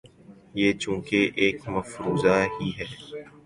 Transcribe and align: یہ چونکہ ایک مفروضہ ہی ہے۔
یہ 0.59 0.69
چونکہ 0.81 1.19
ایک 1.41 1.57
مفروضہ 1.75 2.35
ہی 2.55 2.69
ہے۔ 2.77 2.87